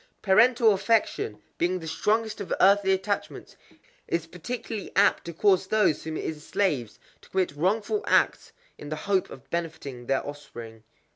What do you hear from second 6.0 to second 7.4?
whom it enslaves to